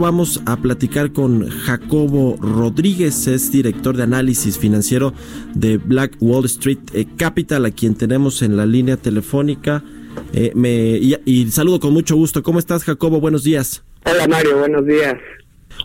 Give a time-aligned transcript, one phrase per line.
[0.00, 5.12] Vamos a platicar con Jacobo Rodríguez, es director de análisis financiero
[5.52, 9.84] de Black Wall Street eh, Capital, a quien tenemos en la línea telefónica.
[10.32, 12.42] Eh, me, y, y saludo con mucho gusto.
[12.42, 13.20] ¿Cómo estás, Jacobo?
[13.20, 13.84] Buenos días.
[14.06, 14.60] Hola, Mario.
[14.60, 15.16] Buenos días.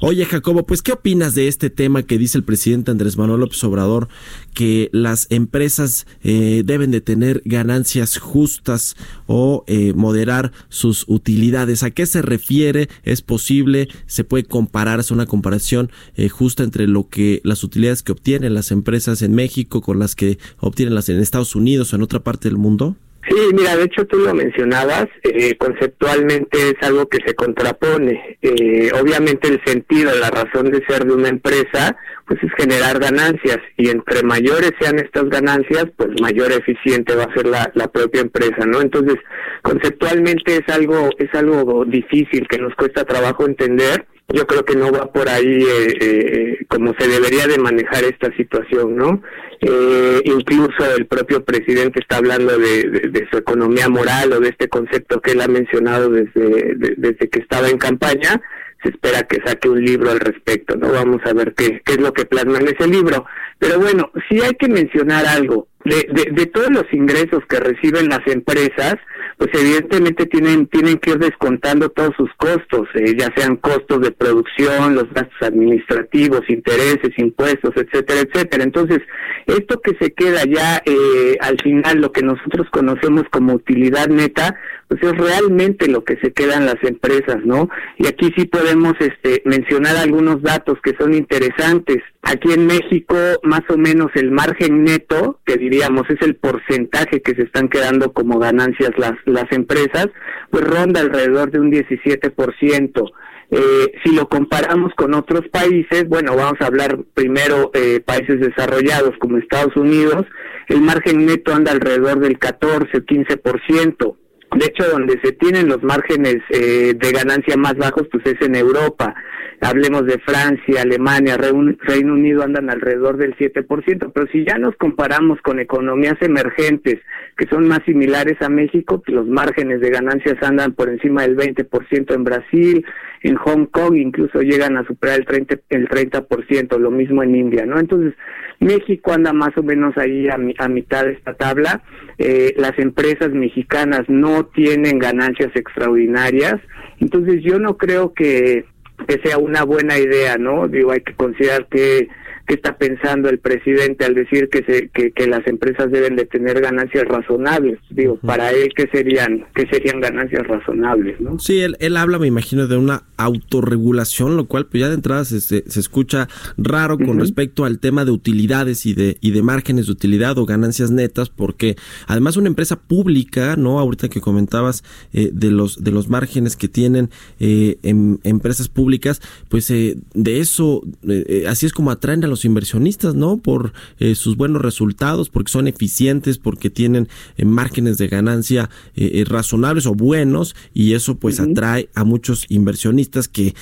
[0.02, 3.64] Oye, Jacobo, pues, ¿qué opinas de este tema que dice el presidente Andrés Manuel López
[3.64, 4.10] Obrador,
[4.54, 11.82] que las empresas eh, deben de tener ganancias justas o eh, moderar sus utilidades?
[11.84, 12.90] ¿A qué se refiere?
[13.04, 13.88] ¿Es posible?
[14.06, 15.00] ¿Se puede comparar?
[15.00, 19.34] ¿Es una comparación eh, justa entre lo que las utilidades que obtienen las empresas en
[19.34, 22.98] México con las que obtienen las en Estados Unidos o en otra parte del mundo?
[23.28, 28.38] Sí, mira, de hecho tú lo mencionabas, eh, conceptualmente es algo que se contrapone.
[28.42, 33.58] Eh, obviamente el sentido, la razón de ser de una empresa, pues es generar ganancias
[33.78, 38.22] y entre mayores sean estas ganancias, pues mayor eficiente va a ser la, la propia
[38.22, 38.80] empresa, ¿no?
[38.82, 39.18] Entonces,
[39.64, 44.92] conceptualmente es algo es algo difícil que nos cuesta trabajo entender yo creo que no
[44.92, 49.22] va por ahí eh, eh, como se debería de manejar esta situación, ¿no?
[49.62, 55.22] Eh, incluso el propio presidente está hablando de, su economía moral o de este concepto
[55.22, 58.42] que él ha mencionado desde, desde que estaba en campaña.
[58.84, 60.92] Se espera que saque un libro al respecto, ¿no?
[60.92, 63.26] Vamos a ver qué, es lo que plasma en ese libro.
[63.58, 65.68] Pero bueno, sí hay que mencionar algo.
[65.86, 68.96] De, de, de todos los ingresos que reciben las empresas,
[69.38, 74.12] pues evidentemente tienen tienen que ir descontando todos sus costos, eh, ya sean costos de
[74.12, 78.64] producción, los gastos administrativos, intereses, impuestos, etcétera, etcétera.
[78.64, 79.00] Entonces,
[79.46, 84.56] esto que se queda ya eh, al final, lo que nosotros conocemos como utilidad neta,
[84.88, 87.70] pues es realmente lo que se queda en las empresas, ¿no?
[87.98, 92.04] Y aquí sí podemos este, mencionar algunos datos que son interesantes.
[92.22, 97.34] Aquí en México, más o menos el margen neto, que diríamos es el porcentaje que
[97.36, 100.10] se están quedando como ganancias las, las empresas,
[100.52, 103.12] pues ronda alrededor de un 17%.
[103.52, 109.16] Eh, si lo comparamos con otros países, bueno, vamos a hablar primero eh, países desarrollados
[109.20, 110.26] como Estados Unidos,
[110.68, 114.16] el margen neto anda alrededor del 14 o 15%.
[114.52, 118.56] De hecho, donde se tienen los márgenes eh, de ganancia más bajos, pues es en
[118.56, 119.14] Europa.
[119.62, 125.42] Hablemos de Francia, Alemania, Reino Unido andan alrededor del 7%, pero si ya nos comparamos
[125.42, 127.00] con economías emergentes
[127.38, 131.38] que son más similares a México, pues los márgenes de ganancias andan por encima del
[131.38, 132.86] 20% en Brasil,
[133.24, 137.66] en Hong Kong incluso llegan a superar el 30%, el 30% lo mismo en India,
[137.66, 137.80] ¿no?
[137.80, 138.14] Entonces,
[138.60, 141.82] México anda más o menos ahí a, a mitad de esta tabla.
[142.18, 146.56] Eh, las empresas mexicanas no tienen ganancias extraordinarias,
[147.00, 148.66] entonces yo no creo que
[149.08, 150.68] que sea una buena idea, ¿no?
[150.70, 152.08] Digo, hay que considerar que
[152.48, 156.26] qué está pensando el presidente al decir que, se, que, que las empresas deben de
[156.26, 157.80] tener ganancias razonables.
[157.90, 161.20] Digo, para él, ¿qué serían, qué serían ganancias razonables?
[161.20, 161.40] ¿no?
[161.40, 165.26] Sí, él, él habla, me imagino, de una autorregulación, lo cual pues ya de entrada
[165.26, 169.88] se, se, escucha raro con respecto al tema de utilidades y de, y de márgenes
[169.88, 171.76] de utilidad o ganancias netas, porque
[172.08, 173.80] además una empresa pública, ¿no?
[173.80, 174.84] Ahorita que comentabas
[175.14, 180.40] eh, de, los, de los márgenes que tienen eh, en, empresas públicas, pues eh, de
[180.40, 183.38] eso, eh, eh, así es como atraen a los inversionistas, ¿no?
[183.38, 187.08] Por eh, sus buenos resultados, porque son eficientes, porque tienen
[187.38, 191.52] eh, márgenes de ganancia eh, razonables o buenos y eso pues uh -huh.
[191.52, 193.54] atrae a muchos inversionistas que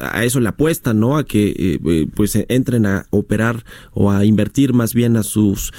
[0.00, 1.16] a eso le apuestan, ¿no?
[1.16, 1.80] A que
[2.14, 5.72] pues entren a operar o a invertir más bien a sus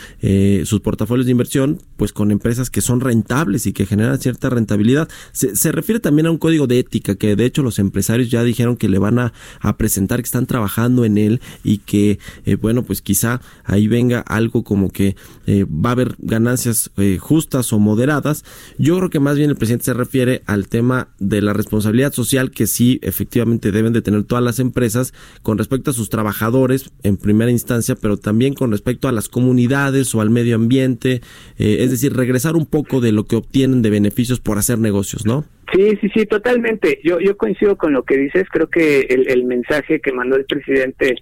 [0.65, 5.07] sus portafolios de inversión, pues con empresas que son rentables y que generan cierta rentabilidad.
[5.31, 8.43] Se, se refiere también a un código de ética que de hecho los empresarios ya
[8.43, 12.00] dijeron que le van a, a presentar que están trabajando en él y que
[12.45, 15.15] eh, bueno, pues quizá ahí venga algo como que
[15.47, 18.43] eh, va a haber ganancias eh, justas o moderadas.
[18.77, 22.51] Yo creo que más bien el presidente se refiere al tema de la responsabilidad social
[22.51, 27.17] que sí efectivamente deben de tener todas las empresas con respecto a sus trabajadores en
[27.17, 31.21] primera instancia, pero también con respecto a las comunidades o al medio ambiente,
[31.57, 35.25] eh, es decir, regresar un poco de lo que obtienen de beneficios por hacer negocios,
[35.25, 35.45] ¿no?
[35.73, 36.99] Sí, sí, sí, totalmente.
[37.03, 38.45] Yo, yo coincido con lo que dices.
[38.51, 41.15] Creo que el, el mensaje que mandó el presidente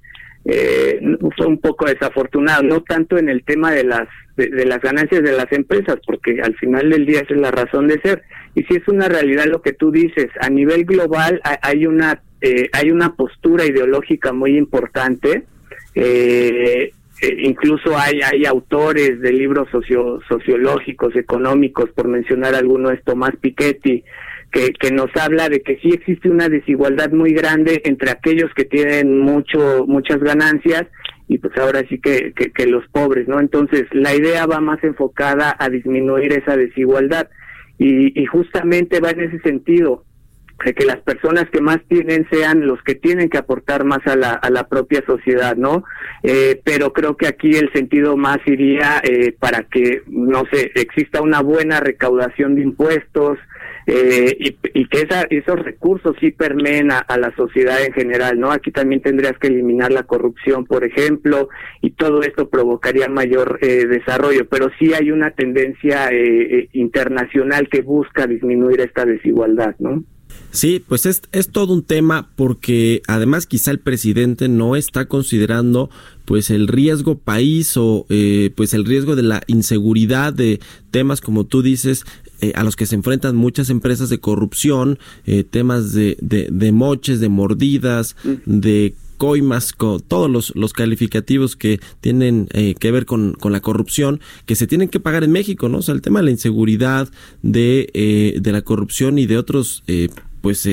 [0.45, 1.00] eh,
[1.38, 4.07] fue un poco desafortunado, no tanto en el tema de las
[4.38, 7.88] de, las ganancias de las empresas, porque al final del día esa es la razón
[7.88, 8.24] de ser.
[8.56, 12.69] Y si es una realidad lo que tú dices, a nivel global hay una eh,
[12.71, 15.44] hay una postura ideológica muy importante.
[15.94, 23.04] Eh, eh, incluso hay, hay autores de libros socio, sociológicos, económicos, por mencionar alguno, es
[23.04, 24.04] Tomás Piketty,
[24.51, 28.66] que, que nos habla de que sí existe una desigualdad muy grande entre aquellos que
[28.66, 30.88] tienen mucho muchas ganancias
[31.27, 33.39] y pues ahora sí que, que, los pobres, ¿no?
[33.39, 37.30] Entonces la idea va más enfocada a disminuir esa desigualdad
[37.77, 40.06] y, y justamente va en ese sentido
[40.59, 44.33] que las personas que más tienen sean los que tienen que aportar más a la,
[44.33, 45.83] a la propia sociedad, ¿no?
[46.23, 51.21] Eh, pero creo que aquí el sentido más iría eh, para que, no sé, exista
[51.21, 53.38] una buena recaudación de impuestos,
[53.91, 54.38] eh,
[54.73, 58.51] y, que esa, esos recursos sí permeen a, la sociedad en general, ¿no?
[58.51, 61.50] Aquí también tendrías que eliminar la corrupción, por ejemplo,
[61.81, 67.81] y todo esto provocaría mayor eh, desarrollo, pero sí hay una tendencia eh, internacional que
[67.81, 70.03] busca disminuir esta desigualdad, ¿no?
[70.51, 75.90] Sí, pues es, es todo un tema porque además quizá el presidente no está considerando
[76.25, 78.06] pues el riesgo país o
[78.56, 80.60] pues el riesgo de la inseguridad de
[80.92, 82.06] temas como tú dices
[82.42, 87.19] eh, a los que se enfrentan muchas empresas de corrupción, eh, temas de, de, moches,
[87.19, 88.60] de mordidas, mm.
[88.60, 93.60] de coimas, con todos los, los calificativos que tienen eh, que ver con, con, la
[93.60, 95.80] corrupción, que se tienen que pagar en México, ¿no?
[95.80, 97.10] O sea, el tema de la inseguridad,
[97.42, 99.84] de, de la corrupción y de otros
[100.41, 100.68] pues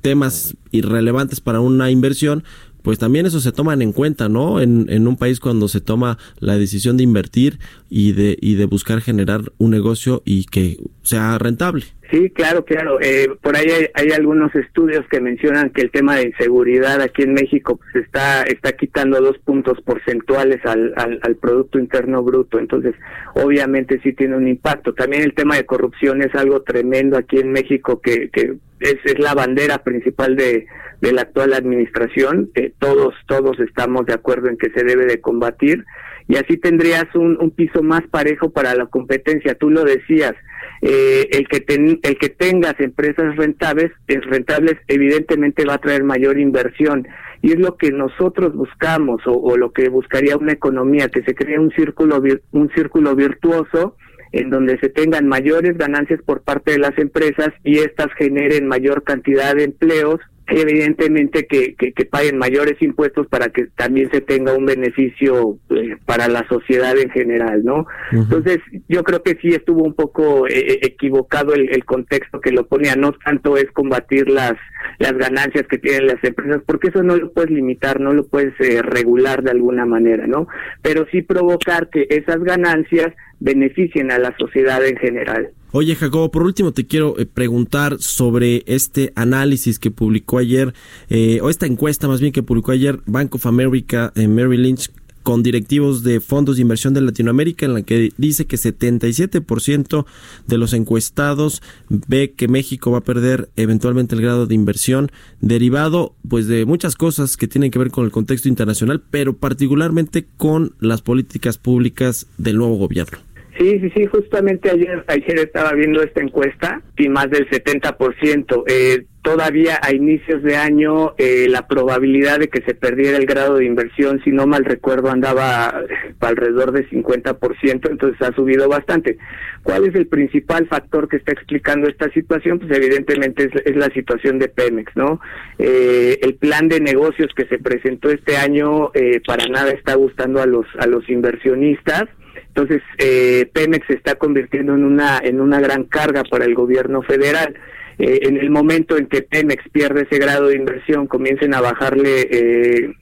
[0.00, 2.44] temas irrelevantes para una inversión,
[2.82, 4.60] pues también eso se toman en cuenta, ¿no?
[4.60, 8.66] En, en un país cuando se toma la decisión de invertir y de, y de
[8.66, 11.84] buscar generar un negocio y que sea rentable.
[12.10, 12.98] Sí, claro, claro.
[13.00, 17.32] Eh, por ahí hay, algunos estudios que mencionan que el tema de inseguridad aquí en
[17.32, 22.58] México pues está está quitando dos puntos porcentuales al, al, Producto Interno Bruto.
[22.58, 22.94] Entonces,
[23.34, 24.92] obviamente sí tiene un impacto.
[24.92, 29.18] También el tema de corrupción es algo tremendo aquí en México que, que es, es
[29.18, 30.66] la bandera principal de,
[31.02, 32.50] de la actual administración.
[32.78, 35.84] Todos todos estamos de acuerdo en que se debe de combatir
[36.28, 39.56] y así tendrías un, piso más parejo para la competencia.
[39.56, 40.32] Tú lo decías
[40.80, 47.06] eh, el que el que tengas empresas rentables, rentables evidentemente va a traer mayor inversión
[47.42, 51.58] y es lo que nosotros buscamos o, lo que buscaría una economía que se cree
[51.58, 53.96] un círculo un círculo virtuoso
[54.32, 59.04] en donde se tengan mayores ganancias por parte de las empresas y estas generen mayor
[59.04, 64.66] cantidad de empleos evidentemente que, que, paguen mayores impuestos para que también se tenga un
[64.66, 67.86] beneficio eh, para la sociedad en general, ¿no?
[68.10, 68.58] Entonces,
[68.88, 72.66] yo creo que sí estuvo un poco eh, eh, equivocado el, el, contexto que lo
[72.66, 74.54] ponía, no tanto es combatir las,
[74.98, 78.54] las ganancias que tienen las empresas, porque eso no lo puedes limitar, no lo puedes
[78.82, 80.48] regular de alguna manera, ¿no?
[80.82, 85.50] Pero sí provocar que esas ganancias beneficien a la sociedad en general.
[85.72, 90.74] Oye, Jacobo, por último te quiero eh, preguntar sobre este análisis que publicó ayer,
[91.08, 94.90] eh, o esta encuesta más bien que publicó ayer Bank of America en Merrill Lynch
[95.22, 100.04] con directivos de fondos de inversión de Latinoamérica en la que dice que 77%
[100.46, 105.10] de los encuestados ve que México va a perder eventualmente el grado de inversión
[105.40, 110.26] derivado pues de muchas cosas que tienen que ver con el contexto internacional, pero particularmente
[110.36, 113.18] con las políticas públicas del nuevo gobierno.
[113.58, 118.64] Sí, sí, sí, justamente ayer, ayer estaba viendo esta encuesta y más del 70%.
[118.66, 123.56] Eh, todavía a inicios de año eh, la probabilidad de que se perdiera el grado
[123.56, 125.82] de inversión, si no mal recuerdo, andaba
[126.20, 129.18] alrededor de 50%, entonces ha subido bastante.
[129.62, 132.58] ¿Cuál es el principal factor que está explicando esta situación?
[132.58, 135.20] Pues evidentemente es, la situación de Pemex, ¿no?
[135.58, 140.40] Eh, el plan de negocios que se presentó este año eh, para nada está gustando
[140.42, 142.08] a los a los inversionistas
[142.54, 147.00] entonces, eh, Pemex se está convirtiendo en una, en una gran carga para el gobierno
[147.00, 147.54] federal.
[147.98, 152.28] Eh, en el momento en que Pemex pierde ese grado de inversión, comiencen a bajarle
[152.30, 152.94] eh,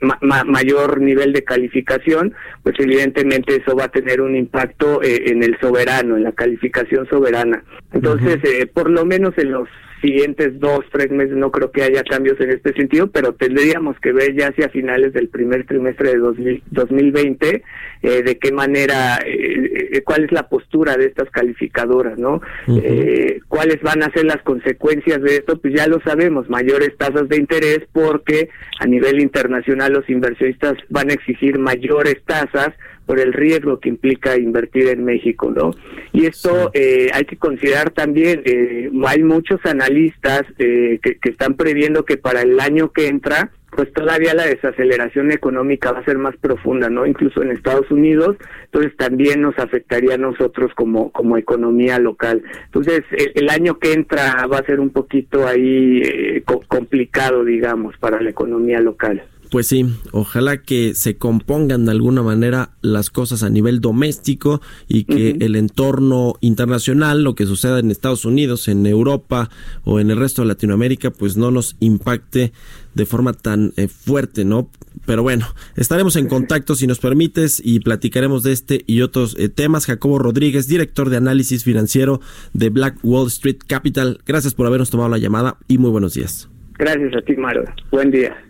[0.46, 5.58] mayor nivel de calificación, pues evidentemente eso va a tener un impacto eh, en el
[5.60, 7.64] soberano, en la calificación soberana.
[7.92, 8.38] Entonces,
[8.72, 9.68] por lo menos en los
[10.00, 14.12] siguientes dos, tres meses no creo que haya cambios en este sentido, pero tendríamos que
[14.12, 17.62] ver ya hacia finales del primer trimestre de 2020
[18.02, 22.40] eh, de qué manera, eh, eh, cuál es la postura de estas calificadoras, ¿no?
[22.82, 27.28] eh, cuáles van a ser las consecuencias de esto, pues ya lo sabemos, mayores tasas
[27.28, 32.70] de interés porque a nivel internacional los inversionistas van a exigir mayores tasas
[33.10, 35.72] por el riesgo que implica invertir en México, ¿no?
[36.12, 41.54] Y esto eh, hay que considerar también, eh, hay muchos analistas eh, que, que, están
[41.54, 46.18] previendo que para el año que entra pues todavía la desaceleración económica va a ser
[46.18, 47.04] más profunda, ¿no?
[47.04, 48.36] Incluso en Estados Unidos,
[48.66, 52.44] entonces también nos afectaría a nosotros como, como economía local.
[52.66, 58.20] Entonces, el, año que entra va a ser un poquito ahí eh, complicado, digamos, para
[58.20, 59.24] la economía local.
[59.50, 65.04] Pues sí, ojalá que se compongan de alguna manera las cosas a nivel doméstico y
[65.04, 69.50] que el entorno internacional, lo que suceda en Estados Unidos, en Europa
[69.82, 72.52] o en el resto de Latinoamérica, pues no nos impacte
[72.94, 74.70] de forma tan eh, fuerte, ¿no?
[75.04, 79.48] Pero bueno, estaremos en contacto si nos permites y platicaremos de este y otros eh,
[79.48, 79.86] temas.
[79.86, 82.20] Jacobo Rodríguez, director de análisis financiero
[82.52, 84.20] de Black Wall Street Capital.
[84.24, 86.48] Gracias por habernos tomado la llamada y muy buenos días.
[86.78, 87.64] Gracias a ti, Maro.
[87.90, 88.49] Buen día.